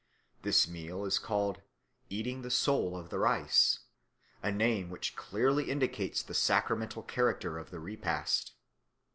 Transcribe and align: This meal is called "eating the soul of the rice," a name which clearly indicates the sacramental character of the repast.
This 0.41 0.67
meal 0.67 1.05
is 1.05 1.19
called 1.19 1.61
"eating 2.09 2.41
the 2.41 2.49
soul 2.49 2.97
of 2.97 3.11
the 3.11 3.19
rice," 3.19 3.81
a 4.41 4.51
name 4.51 4.89
which 4.89 5.15
clearly 5.15 5.69
indicates 5.69 6.23
the 6.23 6.33
sacramental 6.33 7.03
character 7.03 7.59
of 7.59 7.69
the 7.69 7.79
repast. 7.79 8.53